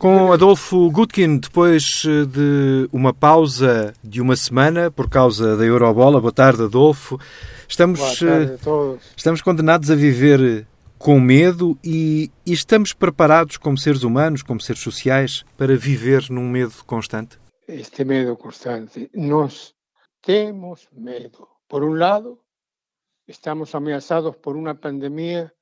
Com 0.00 0.32
Adolfo 0.32 0.90
Gutkin, 0.90 1.36
depois 1.36 2.04
eh, 2.06 2.24
de 2.24 2.88
uma 2.90 3.12
pausa 3.12 3.92
de 4.02 4.22
uma 4.22 4.34
semana 4.34 4.90
por 4.90 5.10
causa 5.10 5.58
da 5.58 5.64
Eurobola. 5.66 6.18
Boa 6.18 6.32
tarde, 6.32 6.62
Adolfo. 6.62 7.18
Estamos, 7.68 8.18
tarde 8.18 8.56
estamos 9.14 9.42
condenados 9.42 9.90
a 9.90 9.94
viver 9.94 10.66
com 10.98 11.20
medo 11.20 11.78
e, 11.84 12.30
e, 12.46 12.52
estamos 12.54 12.94
preparados 12.94 13.58
como 13.58 13.76
seres 13.76 14.02
humanos, 14.02 14.42
como 14.42 14.58
seres 14.58 14.80
sociais, 14.80 15.44
para 15.58 15.76
viver 15.76 16.30
num 16.30 16.48
medo 16.48 16.82
constante? 16.86 17.38
Este 17.68 18.02
medo 18.02 18.38
constante. 18.38 19.10
Nós 19.14 19.74
temos 20.22 20.88
medo. 20.92 21.46
Por 21.68 21.84
um 21.84 21.92
lado, 21.92 22.40
estamos 23.28 23.74
ameaçados 23.74 24.34
por 24.36 24.56
uma 24.56 24.74
pandemia 24.74 25.52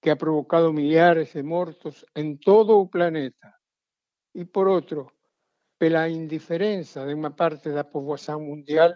que 0.00 0.08
ha 0.08 0.16
provocado 0.16 0.72
milhares 0.72 1.34
de 1.34 1.42
mortos 1.42 2.06
en 2.16 2.38
todo 2.38 2.78
o 2.78 2.88
planeta. 2.88 3.61
E 4.34 4.42
por 4.44 4.66
outro, 4.68 5.12
pela 5.80 6.08
indiferenza 6.08 7.04
de 7.04 7.12
unha 7.18 7.32
parte 7.40 7.68
da 7.76 7.84
poboación 7.84 8.40
mundial 8.50 8.90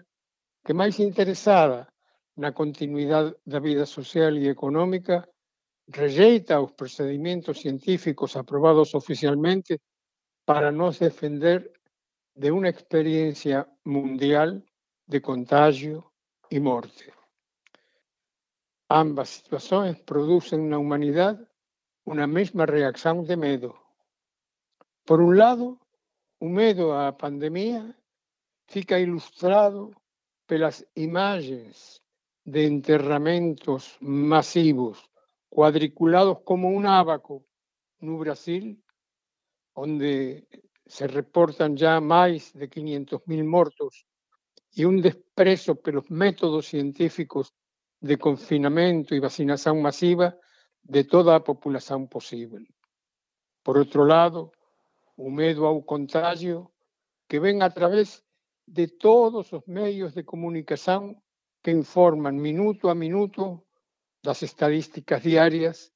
que 0.65 0.73
máis 0.73 0.95
interesada 0.99 1.87
na 2.41 2.51
continuidade 2.53 3.35
da 3.45 3.59
vida 3.59 3.85
social 3.85 4.33
e 4.37 4.49
económica 4.49 5.27
rejeita 5.87 6.61
os 6.61 6.71
procedimentos 6.79 7.59
científicos 7.63 8.35
aprobados 8.35 8.93
oficialmente 8.93 9.79
para 10.45 10.71
nos 10.71 10.99
defender 10.99 11.59
de 12.35 12.51
unha 12.51 12.69
experiencia 12.69 13.65
mundial 13.83 14.63
de 15.07 15.19
contagio 15.19 16.11
e 16.51 16.59
morte. 16.59 17.11
Ambas 18.89 19.29
situações 19.29 19.99
producen 20.07 20.69
na 20.69 20.77
humanidade 20.79 21.43
unha 22.07 22.27
mesma 22.27 22.63
reacción 22.63 23.27
de 23.27 23.35
medo. 23.35 23.86
Por 25.07 25.21
un 25.21 25.37
lado, 25.37 25.79
o 26.45 26.47
medo 26.59 26.85
á 26.91 27.15
pandemia 27.23 27.79
fica 28.73 28.99
ilustrado 28.99 29.95
pelas 30.49 30.83
imagens 30.95 32.03
de 32.43 32.67
enterramentos 32.73 33.95
masivos 34.01 34.99
cuadriculados 35.47 36.43
como 36.43 36.67
un 36.67 36.83
ábaco 36.85 37.47
no 38.03 38.19
Brasil, 38.19 38.83
onde 39.71 40.43
se 40.85 41.07
reportan 41.07 41.79
ya 41.79 42.03
máis 42.03 42.51
de 42.51 42.67
500.000 42.67 43.47
mortos 43.47 44.03
e 44.75 44.83
un 44.83 44.99
desprezo 44.99 45.79
pelos 45.79 46.11
métodos 46.11 46.67
científicos 46.67 47.55
de 48.03 48.19
confinamento 48.19 49.15
e 49.15 49.23
vacinación 49.23 49.79
masiva 49.79 50.35
de 50.83 51.07
toda 51.07 51.31
a 51.31 51.45
populación 51.47 52.11
posible. 52.11 52.67
Por 53.63 53.79
outro 53.79 54.03
lado, 54.03 54.51
o 55.17 55.27
medo 55.33 55.65
ao 55.65 55.81
contagio 55.81 56.71
que 57.27 57.41
ven 57.41 57.65
a 57.65 57.69
través 57.73 58.23
de 58.67 58.87
todos 58.87 59.51
os 59.51 59.63
medios 59.67 60.13
de 60.13 60.23
comunicación 60.23 61.17
que 61.63 61.71
informan 61.71 62.37
minuto 62.37 62.87
a 62.87 62.95
minuto 62.95 63.65
das 64.21 64.43
estadísticas 64.43 65.23
diarias, 65.23 65.91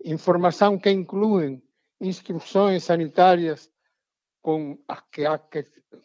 información 0.00 0.78
que 0.80 0.90
incluen 0.90 1.66
instruccións 1.98 2.84
sanitarias 2.84 3.74
con 4.44 4.78
as 4.86 5.02
que, 5.10 5.26
as 5.26 5.42
que, 5.50 5.60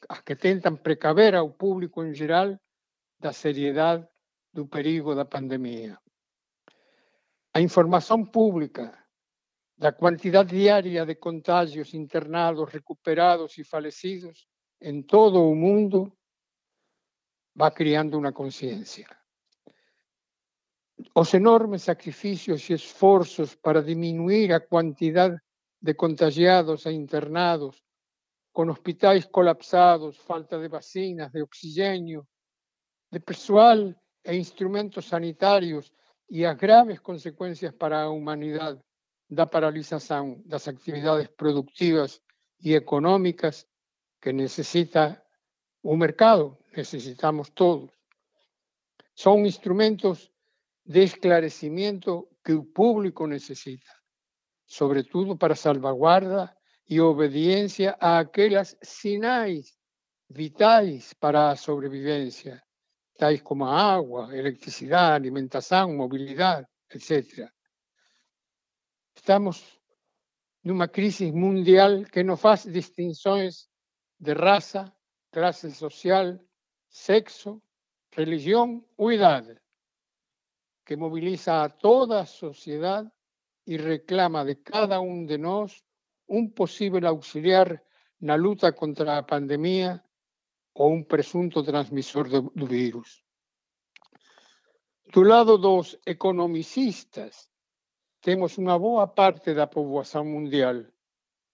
as 0.08 0.20
que 0.24 0.36
tentan 0.36 0.82
precaver 0.82 1.36
ao 1.36 1.54
público 1.54 2.02
en 2.02 2.16
geral 2.16 2.58
da 3.20 3.36
seriedade 3.36 4.08
do 4.56 4.66
perigo 4.66 5.14
da 5.14 5.28
pandemia. 5.28 6.00
A 7.54 7.60
información 7.60 8.32
pública 8.32 8.96
da 9.80 9.94
quantidade 9.94 10.58
diaria 10.58 11.06
de 11.06 11.16
contagios 11.16 11.94
internados, 11.94 12.70
recuperados 12.70 13.58
e 13.58 13.64
falecidos 13.64 14.46
en 14.82 15.08
todo 15.08 15.40
o 15.40 15.56
mundo 15.56 16.12
va 17.56 17.72
criando 17.72 18.20
unha 18.20 18.36
conciencia. 18.36 19.08
Os 21.16 21.32
enormes 21.32 21.88
sacrificios 21.88 22.68
e 22.68 22.76
esforzos 22.76 23.56
para 23.56 23.80
diminuir 23.80 24.52
a 24.52 24.60
quantidade 24.60 25.40
de 25.80 25.96
contagiados 25.96 26.84
e 26.84 26.92
internados, 26.92 27.80
con 28.52 28.68
hospitais 28.68 29.32
colapsados, 29.32 30.20
falta 30.20 30.60
de 30.60 30.68
vacinas, 30.68 31.32
de 31.32 31.40
oxigênio, 31.40 32.28
de 33.08 33.24
persoal 33.24 33.96
e 34.28 34.36
instrumentos 34.36 35.08
sanitarios 35.08 35.88
e 36.28 36.44
as 36.44 36.60
graves 36.60 37.00
consecuencias 37.00 37.72
para 37.80 38.04
a 38.04 38.12
humanidade 38.12 38.84
da 39.30 39.46
paralización 39.46 40.42
das 40.46 40.68
actividades 40.68 41.30
productivas 41.30 42.22
e 42.60 42.74
económicas 42.74 43.70
que 44.20 44.34
necesita 44.34 45.24
o 45.82 45.96
mercado, 45.96 46.58
necesitamos 46.76 47.54
todos. 47.54 47.92
Son 49.14 49.46
instrumentos 49.46 50.32
de 50.84 51.04
esclarecimiento 51.04 52.30
que 52.44 52.54
o 52.54 52.66
público 52.66 53.28
necesita, 53.28 53.92
sobretudo 54.66 55.38
para 55.38 55.56
salvaguarda 55.56 56.58
e 56.88 57.00
obediencia 57.00 57.96
a 58.00 58.18
aquelas 58.18 58.76
sinais 58.82 59.78
vitais 60.28 61.14
para 61.14 61.52
a 61.52 61.56
sobrevivencia, 61.56 62.64
tais 63.18 63.42
como 63.42 63.66
agua, 63.66 64.36
electricidade, 64.36 65.16
alimentação, 65.16 65.96
mobilidade, 65.96 66.68
etc. 66.90 67.48
Estamos 69.20 69.58
numa 70.64 70.88
crise 70.88 71.30
mundial 71.34 72.06
que 72.06 72.24
não 72.24 72.38
faz 72.38 72.64
distinções 72.64 73.68
de 74.18 74.34
raça, 74.34 74.82
classe 75.30 75.70
social, 75.72 76.40
sexo, 76.88 77.62
religião 78.16 78.82
ou 78.98 79.12
idade, 79.12 79.60
que 80.86 80.96
mobiliza 80.96 81.64
a 81.64 81.70
toda 81.70 82.22
a 82.22 82.26
sociedade 82.26 83.12
e 83.68 83.76
reclama 83.76 84.46
de 84.46 84.56
cada 84.56 85.02
um 85.02 85.26
de 85.26 85.38
nós 85.38 85.84
um 86.30 86.50
possível 86.50 87.06
auxiliar 87.06 87.84
na 88.22 88.36
luta 88.36 88.72
contra 88.72 89.18
a 89.18 89.24
pandemia 89.24 90.02
ou 90.74 90.94
un 90.94 91.04
presunto 91.04 91.62
transmisor 91.62 92.30
do, 92.30 92.42
do 92.56 92.66
virus. 92.66 93.22
Do 95.12 95.24
lado 95.24 95.58
dos 95.58 96.00
economicistas, 96.06 97.49
temos 98.22 98.60
unha 98.60 98.76
boa 98.76 99.16
parte 99.16 99.56
da 99.56 99.72
poboación 99.72 100.28
mundial 100.28 100.88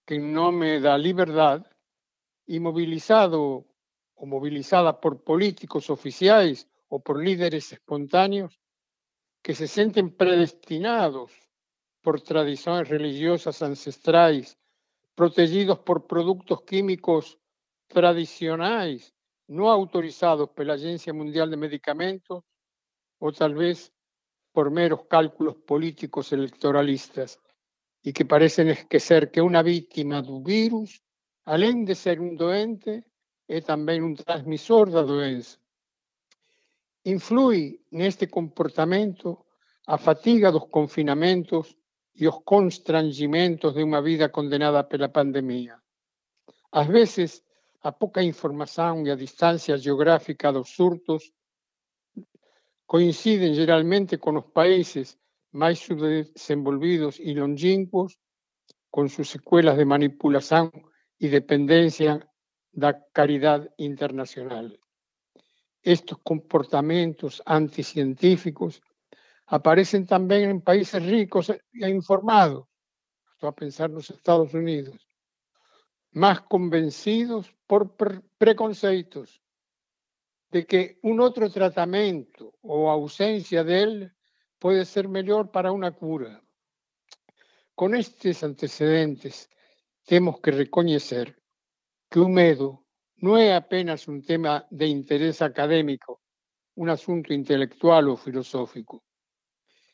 que 0.06 0.14
en 0.18 0.34
nome 0.34 0.78
da 0.78 0.94
liberdade 0.98 1.66
e 2.46 2.58
mobilizado 2.58 3.66
ou 4.16 4.24
mobilizada 4.26 4.92
por 5.02 5.22
políticos 5.22 5.90
oficiais 5.90 6.66
ou 6.88 6.98
por 7.02 7.22
líderes 7.22 7.72
espontáneos 7.72 8.58
que 9.42 9.54
se 9.54 9.66
senten 9.66 10.10
predestinados 10.10 11.30
por 12.02 12.20
tradições 12.20 12.88
religiosas 12.88 13.62
ancestrais, 13.62 14.58
protegidos 15.14 15.78
por 15.86 16.06
produtos 16.06 16.62
químicos 16.62 17.38
tradicionais 17.88 19.14
no 19.48 19.68
autorizados 19.68 20.50
pela 20.50 20.74
Agência 20.74 21.14
Mundial 21.14 21.48
de 21.50 21.56
Medicamentos 21.56 22.42
ou 23.18 23.32
talvez 23.32 23.92
por 24.56 24.70
meros 24.70 25.04
cálculos 25.04 25.56
políticos 25.68 26.32
electoralistas 26.32 27.36
e 28.00 28.08
que 28.16 28.24
parecen 28.24 28.72
esquecer 28.72 29.28
que 29.28 29.44
unha 29.44 29.60
vítima 29.60 30.24
do 30.24 30.40
virus, 30.40 31.04
além 31.44 31.84
de 31.84 31.92
ser 31.92 32.24
un 32.24 32.40
doente, 32.40 33.04
é 33.44 33.60
tamén 33.60 34.00
un 34.00 34.16
transmisor 34.16 34.88
da 34.88 35.04
doença. 35.04 35.60
Influi 37.04 37.84
neste 37.92 38.32
comportamento 38.32 39.44
a 39.84 40.00
fatiga 40.00 40.48
dos 40.48 40.72
confinamentos 40.72 41.76
e 42.16 42.24
os 42.24 42.40
constrangimentos 42.40 43.76
de 43.76 43.84
unha 43.84 44.00
vida 44.00 44.32
condenada 44.32 44.88
pela 44.88 45.12
pandemia. 45.12 45.76
Ás 46.72 46.88
veces, 46.88 47.44
a 47.84 47.92
pouca 47.92 48.24
información 48.24 49.04
e 49.04 49.12
a 49.12 49.20
distancia 49.20 49.76
geográfica 49.76 50.48
dos 50.48 50.72
surtos 50.72 51.35
coinciden 52.86 53.54
geralmente 53.54 54.18
con 54.22 54.38
os 54.38 54.46
países 54.58 55.18
máis 55.50 55.82
subdesenvolvidos 55.82 57.18
e 57.18 57.34
longínquos, 57.34 58.14
con 58.94 59.10
sus 59.10 59.28
secuelas 59.28 59.76
de 59.76 59.84
manipulación 59.84 60.70
e 61.18 61.26
dependencia 61.28 62.22
da 62.70 62.94
caridade 63.12 63.72
internacional. 63.76 64.78
Estos 65.82 66.18
comportamentos 66.22 67.42
anticientíficos 67.44 68.82
aparecen 69.46 70.06
tamén 70.06 70.50
en 70.50 70.58
países 70.62 71.02
ricos 71.02 71.50
e 71.50 71.86
informados, 71.90 72.66
a 73.42 73.52
pensar 73.52 73.90
nos 73.90 74.10
Estados 74.10 74.54
Unidos, 74.54 74.96
más 76.10 76.40
convencidos 76.48 77.52
por 77.66 77.94
preconceitos 78.38 79.42
de 80.56 80.64
que 80.64 80.96
un 81.02 81.20
outro 81.20 81.52
tratamento 81.52 82.56
ou 82.64 82.88
ausencia 82.88 83.60
del 83.60 84.08
pode 84.56 84.88
ser 84.88 85.04
mellor 85.04 85.52
para 85.52 85.68
unha 85.68 85.92
cura. 85.92 86.40
Con 87.76 87.92
estes 87.92 88.40
antecedentes 88.40 89.52
temos 90.08 90.40
que 90.40 90.56
reconocer 90.56 91.36
que 92.08 92.24
un 92.24 92.32
medo 92.32 92.88
no 93.20 93.36
es 93.36 93.52
apenas 93.52 94.08
un 94.08 94.24
tema 94.24 94.64
de 94.72 94.88
interés 94.88 95.44
académico, 95.44 96.24
un 96.80 96.88
asunto 96.88 97.36
intelectual 97.36 98.08
o 98.08 98.16
filosófico. 98.16 99.04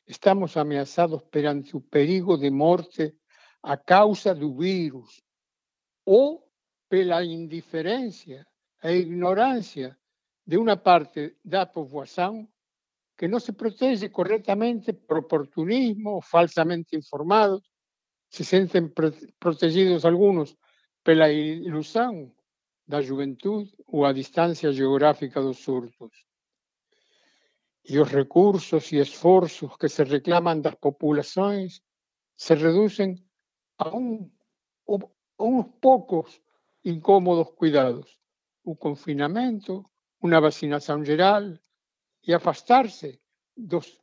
Estamos 0.06 0.54
ameaçados 0.54 1.26
perante 1.26 1.74
o 1.74 1.82
perigo 1.82 2.38
de 2.38 2.54
morte 2.54 3.18
a 3.66 3.74
causa 3.74 4.30
do 4.30 4.54
vírus 4.54 5.26
ou 6.06 6.46
pela 6.86 7.26
indiferência 7.26 8.46
e 8.78 8.94
ignorância 8.94 9.98
de 10.46 10.56
uma 10.56 10.76
parte 10.76 11.36
da 11.44 11.66
população 11.66 12.48
que 13.16 13.28
não 13.28 13.38
se 13.38 13.52
protege 13.52 14.08
corretamente 14.08 14.92
por 14.92 15.18
oportunismo 15.18 16.20
falsamente 16.20 16.96
informados, 16.96 17.62
se 18.28 18.44
sentem 18.44 18.90
protegidos 19.38 20.04
alguns 20.04 20.56
pela 21.04 21.30
ilusão 21.30 22.34
da 22.86 23.00
juventude 23.00 23.70
ou 23.86 24.04
a 24.04 24.12
distância 24.12 24.72
geográfica 24.72 25.40
dos 25.40 25.58
surtos. 25.58 26.26
E 27.84 27.98
os 27.98 28.08
recursos 28.08 28.90
e 28.92 28.96
esforços 28.96 29.76
que 29.76 29.88
se 29.88 30.04
reclamam 30.04 30.60
das 30.60 30.74
populações 30.76 31.82
se 32.36 32.54
reduzem 32.54 33.22
a, 33.78 33.96
um, 33.96 34.30
a 35.38 35.44
uns 35.44 35.66
poucos 35.80 36.40
incômodos 36.84 37.54
cuidados. 37.54 38.18
O 38.64 38.76
confinamento, 38.76 39.84
uma 40.22 40.40
vacinação 40.40 41.04
geral 41.04 41.42
e 42.26 42.32
afastar-se 42.32 43.20
dos 43.56 44.00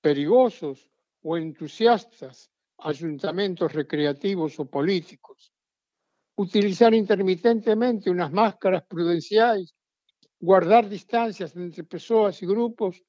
perigosos 0.00 0.88
ou 1.22 1.36
entusiastas 1.36 2.48
ajuntamentos 2.78 3.72
recreativos 3.72 4.58
ou 4.58 4.66
políticos. 4.66 5.52
Utilizar 6.38 6.94
intermitentemente 6.94 8.08
unas 8.08 8.30
máscaras 8.30 8.82
prudenciais 8.88 9.74
guardar 10.40 10.88
distancias 10.88 11.54
entre 11.56 11.82
pessoas 11.82 12.40
e 12.40 12.46
grupos 12.46 13.02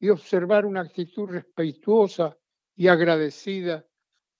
e 0.00 0.10
observar 0.10 0.64
uma 0.64 0.80
atitude 0.80 1.32
respeituosa 1.32 2.34
e 2.76 2.88
agradecida 2.88 3.86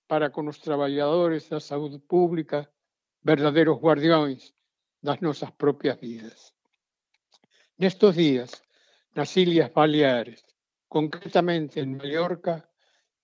para 0.06 0.30
com 0.30 0.46
os 0.48 0.58
trabalhadores 0.58 1.48
da 1.48 1.60
saúde 1.60 1.98
pública, 1.98 2.66
verdadeiros 3.22 3.78
guardiões 3.78 4.54
das 5.02 5.20
nossas 5.20 5.50
próprias 5.50 6.00
vidas. 6.00 6.57
Nestes 7.78 8.14
dias, 8.14 8.50
nas 9.14 9.36
Ilhas 9.36 9.70
Baleares, 9.72 10.42
concretamente 10.88 11.80
em 11.80 11.96
Mallorca, 11.96 12.68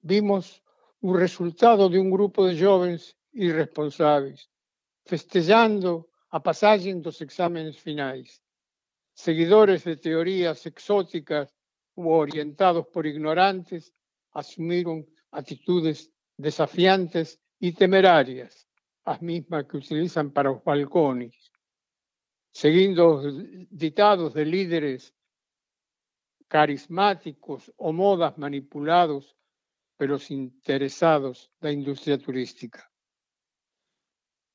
vimos 0.02 0.62
o 1.00 1.12
resultado 1.12 1.88
de 1.88 1.98
um 1.98 2.10
grupo 2.10 2.48
de 2.48 2.54
jovens 2.56 3.16
irresponsáveis, 3.32 4.48
festejando 5.04 6.08
a 6.30 6.38
passagem 6.40 7.00
dos 7.00 7.20
exames 7.20 7.76
finais 7.76 8.44
seguidores 9.14 9.84
de 9.84 9.96
teorías 9.96 10.66
exóticas 10.66 11.54
u 11.94 12.10
orientados 12.10 12.86
por 12.92 13.06
ignorantes 13.06 13.94
asumieron 14.32 15.06
actitudes 15.30 16.10
desafiantes 16.36 17.40
y 17.60 17.72
temerarias, 17.72 18.68
las 19.06 19.22
mismas 19.22 19.66
que 19.66 19.76
utilizan 19.76 20.32
para 20.32 20.50
los 20.50 20.64
balcones, 20.64 21.43
siguiendo 22.54 23.20
dictados 23.68 24.32
de 24.32 24.44
líderes 24.44 25.12
carismáticos 26.46 27.72
o 27.76 27.92
modas 27.92 28.38
manipulados 28.38 29.36
pero 29.96 30.18
interesados 30.28 31.50
la 31.60 31.72
industria 31.72 32.16
turística. 32.16 32.88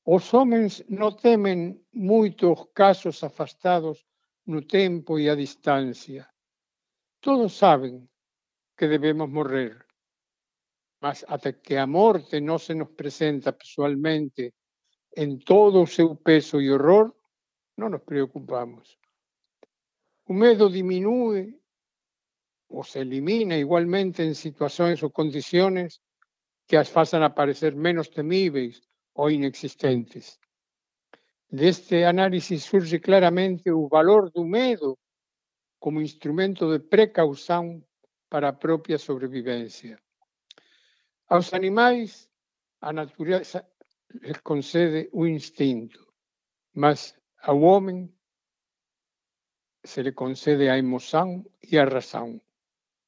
Los 0.05 0.33
hombres 0.33 0.83
no 0.87 1.15
temen 1.15 1.85
muchos 1.91 2.69
casos 2.73 3.21
afastados 3.23 4.07
no 4.45 4.65
tempo 4.65 5.19
e 5.19 5.29
a 5.29 5.35
distancia. 5.35 6.23
Todos 7.19 7.53
saben 7.53 8.09
que 8.77 8.87
debemos 8.87 9.29
morrer, 9.29 9.85
mas 11.01 11.25
até 11.27 11.59
que 11.59 11.77
a 11.77 11.85
morte 11.85 12.39
non 12.39 12.63
se 12.63 12.73
nos 12.73 12.95
presenta 12.95 13.51
pessoalmente 13.51 14.55
en 15.19 15.43
todo 15.43 15.83
o 15.83 15.87
seu 15.87 16.15
peso 16.15 16.63
e 16.63 16.71
horror, 16.71 17.18
non 17.79 17.95
nos 17.95 18.03
preocupamos. 18.03 18.99
O 20.27 20.33
medo 20.35 20.67
diminúe 20.67 21.55
ou 22.69 22.83
se 22.83 22.99
elimina 23.01 23.57
igualmente 23.57 24.21
en 24.21 24.35
situações 24.35 25.01
ou 25.01 25.09
condiciones 25.09 26.03
que 26.67 26.77
as 26.77 26.91
façan 26.91 27.23
aparecer 27.23 27.73
menos 27.73 28.13
temíveis 28.13 28.83
ou 29.17 29.31
inexistentes. 29.31 30.37
Deste 31.49 32.05
análisis 32.05 32.61
surge 32.63 32.99
claramente 32.99 33.71
o 33.71 33.89
valor 33.89 34.29
do 34.29 34.45
medo 34.45 34.99
como 35.79 36.01
instrumento 36.01 36.69
de 36.69 36.77
precaução 36.77 37.81
para 38.29 38.49
a 38.49 38.53
própria 38.53 38.99
sobrevivência. 38.99 39.97
Aos 41.27 41.53
animais, 41.53 42.29
a 42.81 42.93
natureza 42.93 43.65
lhes 44.21 44.37
concede 44.41 45.09
o 45.11 45.25
instinto, 45.25 46.05
mas 46.73 47.18
ao 47.41 47.61
homem 47.61 48.13
se 49.83 50.01
lhe 50.01 50.11
concede 50.11 50.67
a 50.69 50.77
emoção 50.77 51.45
e 51.63 51.77
a 51.77 51.85
razão. 51.85 52.41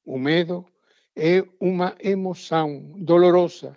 O 0.04 0.18
medo 0.18 0.66
é 1.14 1.42
uma 1.60 1.94
emoção 2.00 2.94
dolorosa 2.96 3.76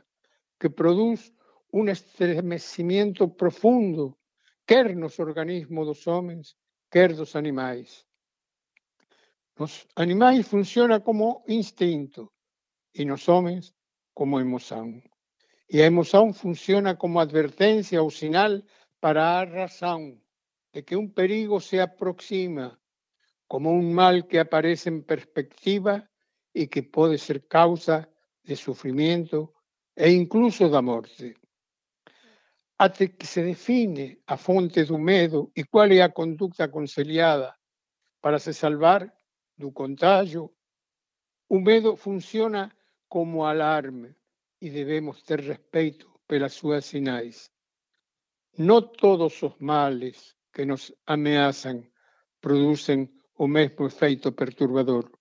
que 0.60 0.69
produz 0.69 1.34
um 1.72 1.88
estremecimento 1.90 3.28
profundo 3.28 4.18
quer 4.66 4.96
nos 4.96 5.19
organismos 5.19 5.86
dos 5.86 6.07
homens, 6.07 6.56
quer 6.90 7.13
dos 7.13 7.36
animais. 7.36 8.06
Nos 9.60 9.86
animais 9.96 10.48
funciona 10.48 11.00
como 11.00 11.44
instinto 11.48 12.31
e 12.94 13.06
nos 13.06 13.28
homens 13.28 13.74
como 14.13 14.40
emoção. 14.40 15.02
E 15.69 15.81
a 15.81 15.86
emoção 15.86 16.34
funciona 16.34 16.96
como 16.96 17.19
advertência 17.19 18.02
ou 18.02 18.10
sinal 18.10 18.62
para 19.00 19.42
a 19.42 19.44
razão 19.44 20.18
de 20.75 20.83
que 20.83 20.98
um 20.98 21.07
perigo 21.07 21.62
se 21.62 21.80
aproxima, 21.80 22.77
como 23.48 23.72
um 23.72 23.94
mal 23.94 24.22
que 24.24 24.38
aparece 24.38 24.89
em 24.89 25.01
perspectiva 25.01 26.06
e 26.54 26.68
que 26.68 26.81
pode 26.81 27.18
ser 27.18 27.48
causa 27.48 28.06
de 28.44 28.57
sofrimento 28.57 29.54
e 29.95 30.10
incluso 30.10 30.69
da 30.69 30.81
morte. 30.81 31.33
até 32.77 33.07
que 33.07 33.25
se 33.25 33.42
define 33.42 34.22
a 34.27 34.36
fonte 34.36 34.83
do 34.83 35.00
medo 35.00 35.49
e 35.56 35.64
qual 35.64 35.90
é 35.90 36.02
a 36.02 36.11
conduta 36.11 36.66
aconselhada 36.66 37.56
para 38.19 38.38
se 38.38 38.54
salvar 38.54 39.02
do 39.57 39.71
contágio, 39.71 40.54
o 41.47 41.57
medo 41.61 41.95
funciona 41.95 42.69
como 43.07 43.45
alarme 43.45 44.14
e 44.59 44.69
devemos 44.69 45.23
ter 45.23 45.40
respeito 45.40 46.11
pelas 46.28 46.52
suas 46.52 46.83
sinais. 46.83 47.49
Não 48.57 48.81
todos 48.81 49.42
os 49.42 49.57
males 49.57 50.34
que 50.56 50.66
nos 50.66 50.83
ameaçam 51.06 51.83
produzem 52.40 53.12
o 53.38 53.45
mesmo 53.45 53.88
efeito 53.88 54.31
perturbador. 54.31 55.12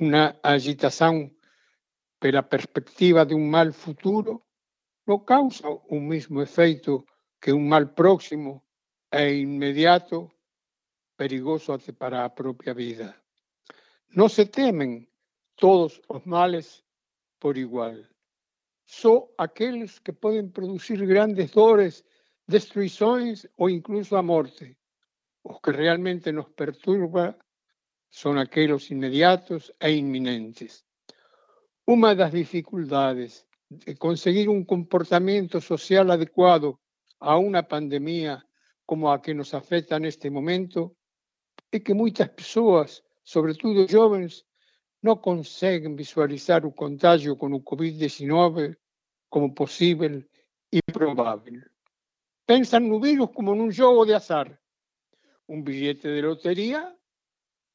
Uma 0.00 0.34
agitação 0.42 1.30
pela 2.18 2.42
perspectiva 2.42 3.26
de 3.26 3.34
um 3.34 3.46
mal 3.46 3.70
futuro 3.72 4.42
no 5.06 5.20
causa 5.20 5.68
o 5.68 6.00
mismo 6.00 6.40
efeito 6.40 7.04
que 7.38 7.52
un 7.52 7.68
mal 7.68 7.92
próximo 7.92 8.64
e 9.12 9.42
inmediato 9.42 10.32
perigoso 11.14 11.76
para 11.98 12.24
a 12.24 12.30
propia 12.30 12.72
vida. 12.72 13.12
Non 14.16 14.28
se 14.28 14.46
temen 14.46 15.08
todos 15.56 16.00
os 16.08 16.24
males 16.24 16.84
por 17.40 17.58
igual. 17.58 17.96
Só 18.84 19.28
aqueles 19.36 20.00
que 20.00 20.12
poden 20.12 20.52
producir 20.52 21.00
grandes 21.06 21.52
dores, 21.52 22.04
destruições 22.46 23.48
ou 23.56 23.70
incluso 23.70 24.16
a 24.16 24.22
morte. 24.22 24.76
Os 25.42 25.58
que 25.60 25.72
realmente 25.72 26.30
nos 26.32 26.50
perturba 26.50 27.36
son 28.10 28.38
aqueles 28.38 28.90
inmediatos 28.90 29.72
e 29.80 29.90
inminentes. 29.96 30.84
Uma 31.86 32.14
das 32.14 32.32
dificultades 32.32 33.46
conseguir 33.98 34.48
un 34.48 34.64
comportamiento 34.64 35.60
social 35.60 36.10
adecuado 36.10 36.80
a 37.18 37.36
una 37.38 37.62
pandemia 37.62 38.44
como 38.84 39.10
a 39.10 39.22
que 39.22 39.34
nos 39.34 39.54
afecta 39.54 39.98
neste 39.98 40.28
momento 40.30 40.96
é 41.72 41.80
que 41.80 41.94
moitas 41.94 42.28
persoas, 42.28 43.02
sobretudo 43.24 43.88
jovens, 43.88 44.44
non 45.00 45.18
conseguen 45.18 45.96
visualizar 45.96 46.62
o 46.68 46.76
contagio 46.76 47.34
con 47.40 47.56
o 47.56 47.64
COVID-19 47.64 48.76
como 49.32 49.56
posible 49.56 50.28
e 50.70 50.78
probável. 50.84 51.71
Pensan 52.46 52.88
no 52.88 52.98
virus 52.98 53.30
como 53.30 53.54
nun 53.54 53.70
xogo 53.70 54.02
de 54.08 54.14
azar. 54.14 54.48
Un 55.46 55.62
billete 55.66 56.08
de 56.08 56.22
lotería 56.22 56.82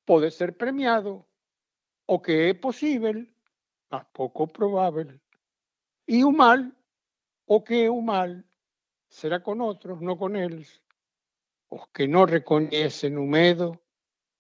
pode 0.08 0.32
ser 0.32 0.56
premiado, 0.56 1.28
o 2.08 2.20
que 2.24 2.50
é 2.50 2.54
posible, 2.54 3.28
mas 3.92 4.04
pouco 4.12 4.48
probável. 4.48 5.10
E 6.08 6.24
o 6.24 6.32
mal, 6.32 6.62
o 7.46 7.64
que 7.64 7.88
é 7.88 7.90
o 7.92 8.02
mal? 8.02 8.48
será 9.10 9.42
con 9.42 9.62
otros, 9.62 10.02
no 10.02 10.18
con 10.18 10.36
eles. 10.36 10.82
Os 11.70 11.88
que 11.94 12.08
non 12.08 12.28
recoñecen 12.28 13.16
o 13.20 13.28
medo 13.28 13.80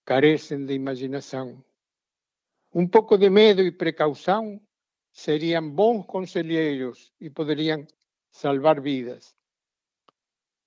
carecen 0.04 0.68
de 0.68 0.74
imaginación. 0.76 1.64
Un 2.72 2.88
pouco 2.92 3.16
de 3.20 3.30
medo 3.32 3.64
e 3.64 3.76
precaución 3.76 4.64
serían 5.12 5.76
bons 5.76 6.04
conselleiros 6.08 7.12
e 7.20 7.32
poderían 7.32 7.88
salvar 8.32 8.80
vidas. 8.80 9.37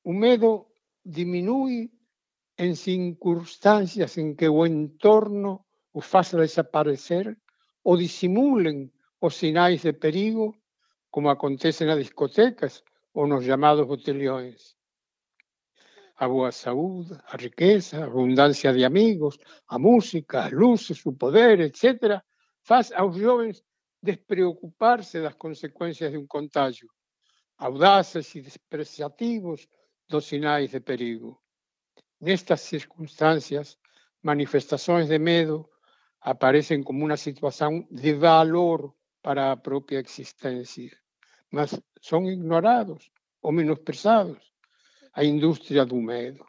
O 0.03 0.13
medo 0.13 0.73
diminui 1.05 1.93
en 2.57 2.73
circunstancias 2.77 4.17
en 4.17 4.37
que 4.39 4.49
o 4.49 4.65
entorno 4.65 5.67
o 5.93 6.01
faça 6.01 6.41
desaparecer 6.41 7.37
ou 7.87 7.97
disimulen 7.97 8.93
os 9.21 9.37
sinais 9.37 9.83
de 9.83 9.93
perigo, 9.93 10.57
como 11.13 11.29
acontece 11.29 11.85
nas 11.85 11.99
discotecas 11.99 12.85
ou 13.13 13.27
nos 13.27 13.45
llamados 13.45 13.87
botellóns. 13.87 14.77
A 16.17 16.29
boa 16.29 16.53
saúde, 16.53 17.13
a 17.33 17.37
riqueza, 17.37 18.01
a 18.01 18.09
abundancia 18.09 18.73
de 18.73 18.85
amigos, 18.85 19.35
a 19.69 19.79
música, 19.79 20.45
as 20.45 20.53
luces, 20.53 21.05
o 21.05 21.13
poder, 21.13 21.61
etc., 21.61 22.21
faz 22.63 22.93
aos 22.93 23.17
jovens 23.17 23.65
despreocuparse 24.01 25.21
das 25.21 25.35
consecuencias 25.35 26.13
de 26.13 26.19
un 26.19 26.27
contagio, 26.27 26.89
audaces 27.59 28.35
e 28.35 28.41
despreciativos 28.41 29.69
dos 30.11 30.27
sinais 30.27 30.71
de 30.75 30.81
perigo. 30.81 31.41
Nestas 32.21 32.61
circunstancias, 32.61 33.79
manifestações 34.21 35.09
de 35.09 35.19
medo 35.19 35.71
aparecen 36.21 36.83
como 36.85 37.07
unha 37.07 37.17
situación 37.17 37.89
de 37.89 38.13
valor 38.13 38.93
para 39.25 39.55
a 39.55 39.57
propia 39.57 40.03
existencia, 40.03 40.93
mas 41.55 41.79
son 42.03 42.29
ignorados 42.29 43.09
ou 43.41 43.55
menosprezados 43.55 44.43
a 45.17 45.25
industria 45.25 45.87
do 45.87 45.97
medo. 45.97 46.45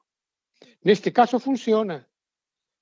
Neste 0.84 1.10
caso 1.13 1.39
funciona, 1.39 2.03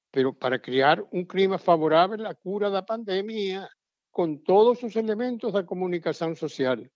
pero 0.10 0.34
para 0.34 0.58
criar 0.58 1.04
un 1.12 1.24
clima 1.30 1.60
favorável 1.60 2.26
á 2.26 2.34
cura 2.34 2.74
da 2.74 2.82
pandemia 2.82 3.70
con 4.10 4.42
todos 4.42 4.82
os 4.82 4.96
elementos 4.96 5.54
da 5.54 5.68
comunicación 5.68 6.34
social. 6.36 6.90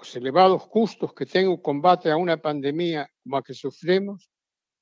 Os 0.00 0.10
elevados 0.20 0.66
custos 0.66 1.14
que 1.16 1.26
ten 1.26 1.46
o 1.48 1.62
combate 1.68 2.06
a 2.10 2.18
unha 2.24 2.36
pandemia 2.46 3.02
como 3.22 3.34
a 3.38 3.44
que 3.46 3.54
sofremos 3.54 4.20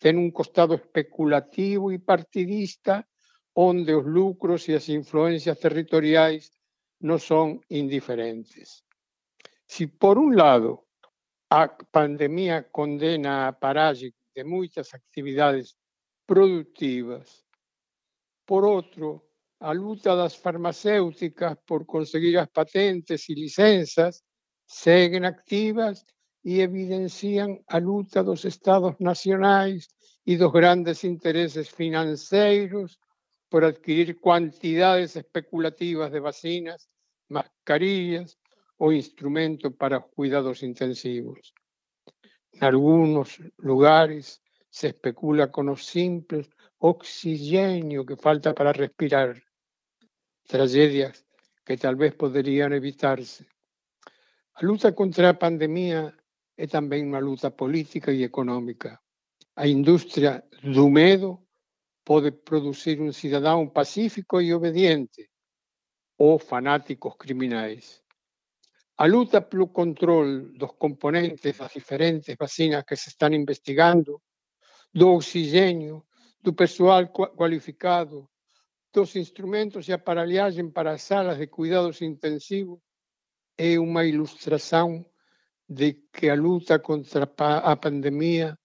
ten 0.03 0.19
un 0.19 0.31
costado 0.39 0.75
especulativo 0.75 1.95
e 1.95 2.03
partidista 2.03 2.95
onde 3.55 3.93
os 3.95 4.07
lucros 4.17 4.67
e 4.71 4.73
as 4.75 4.89
influencias 4.89 5.61
territoriais 5.65 6.51
non 7.07 7.19
son 7.21 7.61
indiferentes. 7.69 8.83
Si 9.73 9.87
por 9.87 10.17
un 10.19 10.35
lado 10.35 10.89
a 11.53 11.69
pandemia 11.69 12.73
condena 12.73 13.47
a 13.47 13.53
paraxe 13.53 14.09
de 14.35 14.43
moitas 14.43 14.89
actividades 14.97 15.77
productivas, 16.25 17.45
por 18.49 18.65
outro, 18.65 19.29
a 19.61 19.71
luta 19.73 20.17
das 20.17 20.35
farmacéuticas 20.35 21.55
por 21.69 21.87
conseguir 21.87 22.35
as 22.41 22.51
patentes 22.51 23.29
e 23.31 23.35
licenzas 23.39 24.25
seguen 24.73 25.25
activas 25.27 26.07
e 26.43 26.63
evidencian 26.69 27.61
a 27.69 27.79
luta 27.79 28.25
dos 28.25 28.45
estados 28.45 28.97
nacionais 28.99 29.93
e 30.25 30.33
dos 30.41 30.51
grandes 30.51 31.05
intereses 31.05 31.69
financeiros 31.69 32.99
por 33.51 33.63
adquirir 33.65 34.19
cuantidades 34.19 35.15
especulativas 35.15 36.11
de 36.11 36.21
vacinas, 36.21 36.89
mascarillas 37.29 38.39
ou 38.81 38.97
instrumentos 38.97 39.77
para 39.77 40.01
os 40.01 40.09
cuidados 40.17 40.63
intensivos. 40.63 41.53
En 42.57 42.65
algunos 42.65 43.29
lugares 43.59 44.41
se 44.71 44.89
especula 44.89 45.53
con 45.53 45.69
o 45.69 45.77
simples 45.77 46.49
oxigênio 46.79 48.07
que 48.09 48.17
falta 48.17 48.55
para 48.57 48.73
respirar. 48.73 49.37
Tragedias 50.49 51.25
que 51.65 51.77
tal 51.77 51.95
vez 51.95 52.15
poderían 52.17 52.73
evitarse. 52.73 53.47
A 54.55 54.67
luta 54.67 54.93
contra 54.93 55.31
a 55.31 55.41
pandemia 55.45 56.13
é 56.57 56.67
tamén 56.69 57.09
unha 57.09 57.25
luta 57.25 57.49
política 57.51 58.13
e 58.13 58.21
económica. 58.21 59.01
A 59.57 59.65
industria 59.65 60.45
do 60.77 60.87
medo 60.93 61.49
pode 62.05 62.31
producir 62.49 63.01
un 63.01 63.13
cidadán 63.17 63.73
pacífico 63.73 64.45
e 64.45 64.53
obediente 64.53 65.33
ou 66.21 66.37
fanáticos 66.39 67.17
criminais. 67.17 68.05
A 69.03 69.09
luta 69.09 69.41
polo 69.41 69.73
control 69.73 70.53
dos 70.61 70.77
componentes 70.77 71.57
das 71.57 71.73
diferentes 71.73 72.37
vacinas 72.37 72.85
que 72.85 72.97
se 73.01 73.09
están 73.09 73.33
investigando, 73.33 74.21
do 74.93 75.17
oxigênio, 75.17 76.05
do 76.45 76.53
persoal 76.53 77.09
cualificado, 77.09 78.29
dos 78.93 79.17
instrumentos 79.17 79.89
e 79.89 79.93
aparelhagem 79.97 80.69
para 80.69 80.93
as 80.93 81.03
salas 81.09 81.39
de 81.41 81.49
cuidados 81.49 82.05
intensivos 82.05 82.79
é 83.57 83.79
unha 83.79 84.03
ilustración 84.05 85.05
de 85.69 86.09
que 86.13 86.31
a 86.31 86.37
luta 86.37 86.81
contra 86.81 87.25
a 87.25 87.75
pandemia 87.81 88.59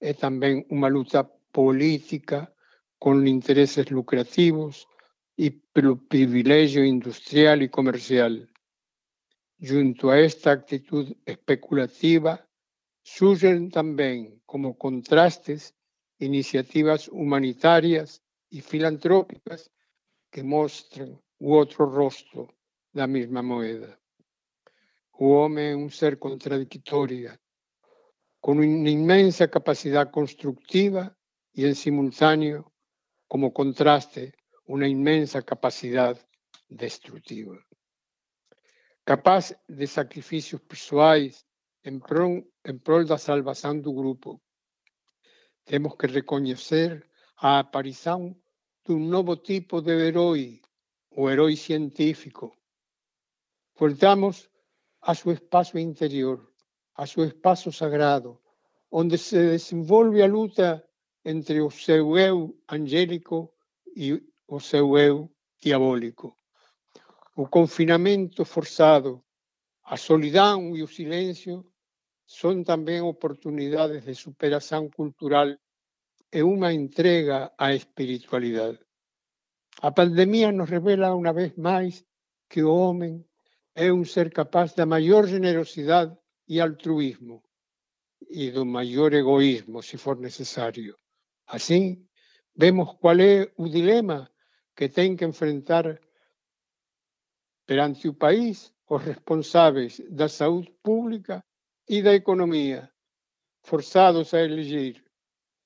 é 0.00 0.12
tamén 0.14 0.66
unha 0.70 0.88
luta 0.90 1.26
política 1.52 2.50
con 2.98 3.26
intereses 3.26 3.90
lucrativos 3.90 4.86
e 5.38 5.54
pelo 5.74 5.94
privilegio 6.12 6.82
industrial 6.82 7.62
e 7.62 7.68
comercial. 7.70 8.34
Junto 9.58 10.10
a 10.10 10.18
esta 10.18 10.50
actitud 10.50 11.06
especulativa, 11.26 12.42
surgen 13.02 13.70
tamén 13.70 14.42
como 14.50 14.78
contrastes 14.78 15.74
iniciativas 16.18 17.06
humanitarias 17.08 18.22
e 18.50 18.58
filantrópicas 18.62 19.70
que 20.32 20.42
mostran 20.42 21.10
o 21.38 21.54
outro 21.58 21.86
rosto 21.86 22.50
da 22.92 23.06
mesma 23.06 23.42
moeda. 23.42 23.98
O 25.20 25.26
home 25.34 25.62
é 25.72 25.74
un 25.74 25.90
ser 25.90 26.14
contradictorio, 26.16 27.34
con 28.44 28.54
unha 28.62 28.92
inmensa 28.98 29.50
capacidade 29.56 30.14
constructiva 30.14 31.10
e, 31.58 31.66
en 31.66 31.74
simultáneo, 31.74 32.70
como 33.26 33.50
contraste, 33.50 34.24
unha 34.74 34.86
inmensa 34.86 35.42
capacidade 35.42 36.22
destructiva. 36.70 37.58
Capaz 39.02 39.58
de 39.66 39.86
sacrificios 39.90 40.62
persoais 40.70 41.42
en 41.82 41.98
prol, 41.98 42.46
en 42.62 42.76
prol 42.78 43.02
da 43.02 43.18
salvación 43.18 43.82
do 43.82 43.90
grupo. 43.90 44.38
Temos 45.66 45.98
que 45.98 46.06
recoñecer 46.06 46.90
a 47.34 47.58
aparición 47.58 48.38
dun 48.86 49.10
novo 49.10 49.34
tipo 49.42 49.82
de 49.82 49.94
herói, 49.98 50.62
o 51.10 51.26
herói 51.26 51.58
científico. 51.58 52.54
Voltamos 53.74 54.46
a 55.08 55.14
seu 55.14 55.32
espaço 55.32 55.78
interior, 55.78 56.38
a 56.94 57.06
seu 57.06 57.24
espaço 57.24 57.72
sagrado, 57.72 58.42
onde 58.90 59.16
se 59.16 59.38
desenvolve 59.54 60.20
a 60.22 60.26
luta 60.26 60.84
entre 61.24 61.62
o 61.62 61.70
seu 61.70 62.18
eu 62.18 62.54
angélico 62.68 63.54
e 63.96 64.22
o 64.46 64.60
seu 64.60 64.98
eu 64.98 65.30
diabólico. 65.62 66.36
O 67.34 67.48
confinamento 67.48 68.44
forzado, 68.44 69.24
a 69.82 69.96
solidão 69.96 70.76
e 70.76 70.82
o 70.82 70.86
silencio 70.86 71.64
son 72.26 72.60
tamén 72.60 73.08
oportunidades 73.08 74.04
de 74.04 74.12
superación 74.12 74.92
cultural 74.92 75.56
e 76.28 76.40
unha 76.44 76.68
entrega 76.68 77.56
á 77.56 77.72
espiritualidade. 77.72 78.84
A 79.80 79.88
pandemia 79.88 80.52
nos 80.52 80.68
revela 80.68 81.16
unha 81.16 81.32
vez 81.32 81.56
máis 81.56 82.04
que 82.44 82.60
o 82.60 82.76
homem 82.76 83.24
é 83.84 83.92
un 83.98 84.04
ser 84.14 84.28
capaz 84.40 84.74
da 84.78 84.86
maior 84.94 85.24
generosidade 85.34 86.12
e 86.52 86.54
altruismo 86.58 87.36
e 88.40 88.50
do 88.50 88.64
maior 88.66 89.14
egoísmo, 89.14 89.78
se 89.88 89.96
for 90.04 90.16
necesario. 90.18 90.94
Así, 91.46 91.82
vemos 92.62 92.88
cual 93.00 93.18
é 93.20 93.36
o 93.62 93.66
dilema 93.76 94.18
que 94.76 94.88
ten 94.96 95.14
que 95.16 95.24
enfrentar 95.30 95.86
perante 97.68 98.08
o 98.08 98.18
país 98.24 98.74
os 98.94 99.00
responsáveis 99.10 100.02
da 100.10 100.28
saúde 100.28 100.70
pública 100.82 101.36
e 101.86 102.02
da 102.02 102.14
economía, 102.22 102.90
forzados 103.62 104.34
a 104.34 104.40
elegir 104.42 105.04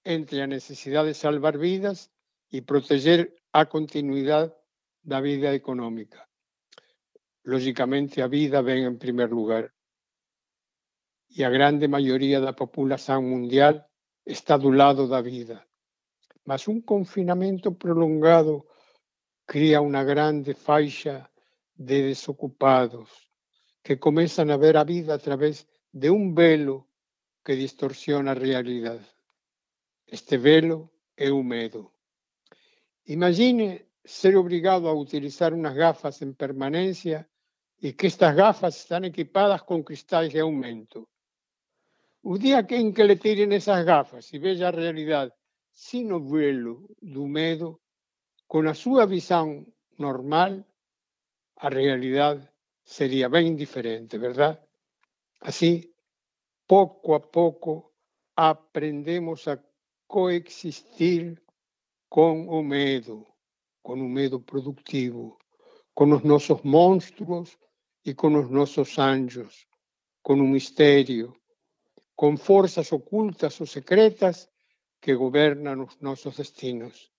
entre 0.04 0.42
a 0.42 0.46
necesidade 0.46 1.08
de 1.08 1.20
salvar 1.24 1.56
vidas 1.56 2.10
e 2.52 2.60
proteger 2.60 3.20
a 3.52 3.64
continuidade 3.64 4.52
da 5.02 5.18
vida 5.20 5.54
económica. 5.54 6.20
Lógicamente, 7.44 8.22
a 8.22 8.28
vida 8.28 8.62
ven 8.62 8.84
en 8.84 8.98
primer 8.98 9.30
lugar. 9.30 9.74
E 11.28 11.44
a 11.44 11.50
grande 11.50 11.88
maioría 11.88 12.38
da 12.40 12.52
populación 12.52 13.24
mundial 13.24 13.88
está 14.24 14.56
do 14.56 14.70
lado 14.70 15.08
da 15.08 15.20
vida. 15.20 15.66
Mas 16.44 16.68
un 16.68 16.82
confinamento 16.82 17.74
prolongado 17.74 18.66
cría 19.46 19.82
unha 19.82 20.04
grande 20.04 20.54
faixa 20.54 21.30
de 21.74 22.02
desocupados 22.02 23.10
que 23.82 23.98
comezan 23.98 24.50
a 24.50 24.56
ver 24.56 24.76
a 24.76 24.84
vida 24.84 25.14
a 25.14 25.18
través 25.18 25.66
de 25.90 26.10
un 26.10 26.34
velo 26.34 26.86
que 27.44 27.56
distorsiona 27.56 28.32
a 28.32 28.38
realidade. 28.38 29.08
Este 30.06 30.38
velo 30.38 30.92
é 31.16 31.30
o 31.32 31.42
medo. 31.42 31.90
Imagine 33.06 33.90
ser 34.04 34.36
obrigado 34.36 34.88
a 34.88 34.94
utilizar 34.94 35.52
unas 35.52 35.74
gafas 35.74 36.22
en 36.22 36.34
permanencia 36.34 37.28
y 37.84 37.94
que 37.94 38.06
estas 38.06 38.36
gafas 38.36 38.78
están 38.78 39.04
equipadas 39.04 39.64
con 39.64 39.82
cristais 39.82 40.32
de 40.32 40.38
aumento. 40.38 41.08
O 42.22 42.38
día 42.38 42.64
que 42.64 42.76
en 42.76 42.94
que 42.94 43.02
le 43.02 43.16
tiren 43.16 43.50
esas 43.52 43.84
gafas 43.84 44.32
e 44.32 44.38
veja 44.38 44.68
a 44.68 44.70
realidade 44.70 45.34
sin 45.74 46.14
o 46.14 46.22
velo 46.22 46.86
do 47.02 47.26
con 48.46 48.68
a 48.70 48.74
súa 48.78 49.04
visão 49.04 49.66
normal, 49.98 50.62
a 51.58 51.68
realidade 51.68 52.46
sería 52.86 53.26
ben 53.26 53.56
diferente, 53.56 54.14
verdad? 54.16 54.62
Así, 55.40 55.90
pouco 56.70 57.16
a 57.16 57.20
pouco, 57.20 57.98
aprendemos 58.36 59.48
a 59.48 59.58
coexistir 60.06 61.42
con 62.08 62.46
o 62.46 62.62
medo, 62.62 63.26
con 63.82 63.98
o 63.98 64.08
medo 64.08 64.38
productivo, 64.38 65.42
con 65.92 66.12
os 66.12 66.22
nosos 66.22 66.62
monstruos 66.62 67.58
e 68.08 68.10
con 68.18 68.34
os 68.34 68.50
nosos 68.50 68.98
anjos, 68.98 69.66
con 70.26 70.36
o 70.42 70.46
misterio, 70.46 71.38
con 72.14 72.38
forzas 72.38 72.88
ocultas 72.92 73.58
ou 73.62 73.66
secretas 73.66 74.50
que 75.02 75.18
gobernan 75.18 75.82
os 75.82 75.98
destinos. 76.38 77.10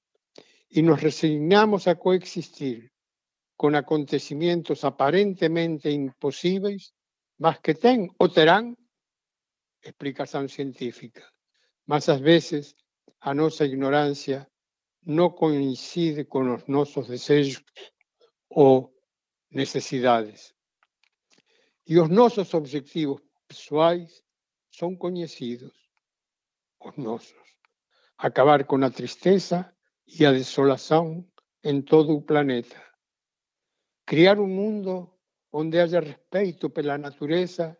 E 0.75 0.79
nos 0.81 0.99
resignamos 0.99 1.87
a 1.91 1.95
coexistir 1.99 2.91
con 3.59 3.75
acontecimientos 3.75 4.83
aparentemente 4.83 5.87
imposibles, 5.91 6.95
mas 7.43 7.59
que 7.63 7.73
ten 7.75 8.09
ou 8.21 8.27
terán 8.31 8.75
explicación 9.83 10.47
científica. 10.47 11.23
Mas 11.89 12.07
ás 12.07 12.21
veces 12.23 12.75
a 13.19 13.31
nosa 13.35 13.63
ignorancia 13.67 14.47
non 15.03 15.35
coincide 15.35 16.23
con 16.31 16.47
os 16.55 16.63
nosos 16.71 17.11
desejos 17.11 17.63
ou 18.47 18.95
necesidades. 19.51 20.55
E 21.85 21.99
os 21.99 22.09
nosos 22.09 22.53
objetivos 22.53 23.21
pessoais 23.47 24.23
son 24.71 24.95
coñecidos, 24.95 25.75
os 26.79 26.95
nosos. 26.97 27.43
Acabar 28.17 28.65
con 28.65 28.83
a 28.87 28.89
tristeza 28.89 29.75
e 30.07 30.23
a 30.23 30.31
desolación 30.31 31.27
en 31.61 31.83
todo 31.83 32.15
o 32.15 32.23
planeta. 32.23 32.79
Criar 34.05 34.39
un 34.39 34.55
mundo 34.55 35.19
onde 35.51 35.81
haya 35.83 35.99
respeito 35.99 36.71
pela 36.71 36.97
natureza 36.97 37.77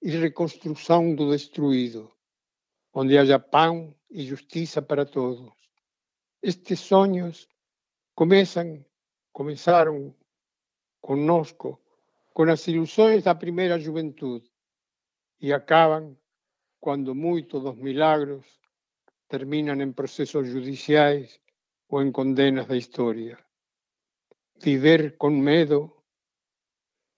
e 0.00 0.08
reconstrução 0.16 1.14
do 1.14 1.30
destruído, 1.30 2.08
onde 2.92 3.18
haja 3.18 3.38
pão 3.38 3.94
e 4.10 4.24
justiça 4.24 4.80
para 4.80 5.04
todos. 5.04 5.52
Estes 6.40 6.80
sonhos 6.80 7.48
começam, 8.14 8.84
começaram 9.30 10.16
conosco 11.00 11.81
com 12.32 12.44
as 12.44 12.66
ilusões 12.66 13.24
da 13.24 13.34
primeira 13.34 13.78
juventude 13.78 14.50
e 15.40 15.52
acabam 15.52 16.16
quando 16.80 17.14
muitos 17.14 17.62
dos 17.62 17.76
milagros 17.76 18.46
terminam 19.28 19.80
em 19.80 19.92
processos 19.92 20.48
judiciais 20.48 21.40
ou 21.88 22.02
em 22.02 22.10
condenas 22.10 22.66
da 22.66 22.76
história. 22.76 23.38
Viver 24.60 25.16
com 25.16 25.30
medo 25.30 25.94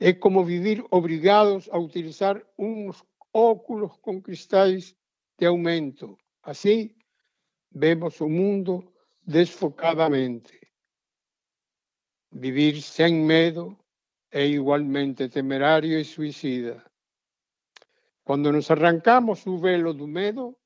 é 0.00 0.12
como 0.12 0.44
vivir 0.44 0.84
obrigados 0.90 1.68
a 1.70 1.78
utilizar 1.78 2.42
uns 2.58 3.02
óculos 3.32 3.96
com 3.98 4.20
cristais 4.20 4.96
de 5.38 5.46
aumento. 5.46 6.18
Assim, 6.42 6.94
vemos 7.70 8.20
o 8.20 8.28
mundo 8.28 8.92
desfocadamente. 9.26 10.60
Vivir 12.32 12.82
sem 12.82 13.14
medo 13.14 13.78
é 14.34 14.44
igualmente 14.46 15.28
temerario 15.28 15.94
e 15.96 16.04
suicida. 16.04 16.82
Quando 18.26 18.50
nos 18.50 18.68
arrancamos 18.68 19.46
o 19.46 19.58
velo 19.58 19.94
do 19.94 20.08
medo, 20.08 20.58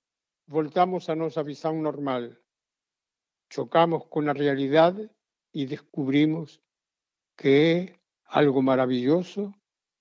voltamos 0.46 1.10
a 1.12 1.14
nosa 1.14 1.42
visão 1.42 1.76
normal. 1.76 2.32
Chocamos 3.52 4.08
con 4.08 4.24
a 4.32 4.32
realidade 4.32 5.12
e 5.52 5.68
descubrimos 5.68 6.64
que 7.36 7.52
é 7.52 7.76
algo 8.24 8.64
maravilloso 8.64 9.52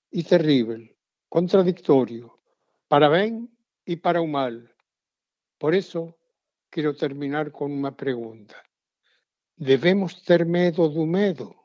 e 0.08 0.24
terrível, 0.24 0.80
contradictorio, 1.28 2.32
para 2.88 3.12
ben 3.12 3.52
e 3.84 4.00
para 4.00 4.24
o 4.24 4.28
mal. 4.28 4.64
Por 5.60 5.76
eso, 5.76 6.16
quero 6.72 6.96
terminar 6.96 7.52
con 7.52 7.68
unha 7.68 7.92
pregunta. 7.92 8.56
Devemos 9.60 10.24
ter 10.24 10.48
medo 10.48 10.88
do 10.88 11.04
medo? 11.04 11.57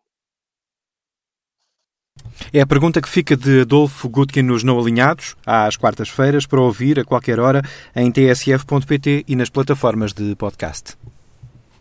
É 2.54 2.62
a 2.62 2.68
pergunta 2.68 3.02
que 3.02 3.10
fica 3.10 3.36
de 3.36 3.62
Adolfo 3.62 4.08
Gutkin 4.08 4.44
nos 4.44 4.64
Não 4.64 4.80
Alinhados, 4.80 5.36
às 5.44 5.76
quartas-feiras, 5.76 6.46
para 6.46 6.62
ouvir 6.62 7.00
a 7.00 7.04
qualquer 7.04 7.40
hora 7.40 7.64
em 7.96 8.12
tsf.pt 8.12 9.26
e 9.28 9.36
nas 9.36 9.50
plataformas 9.50 10.14
de 10.14 10.36
podcast. 10.36 10.96